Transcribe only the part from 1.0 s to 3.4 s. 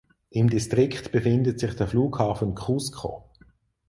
befindet sich der Flughafen Cusco.